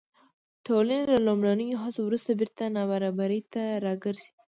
ټولنې 0.65 1.03
له 1.13 1.17
لومړنیو 1.27 1.81
هڅو 1.83 2.01
وروسته 2.05 2.31
بېرته 2.39 2.63
نابرابرۍ 2.75 3.41
ته 3.53 3.63
راګرځي. 3.85 4.31